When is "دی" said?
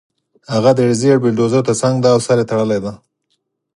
2.03-2.09, 2.83-2.93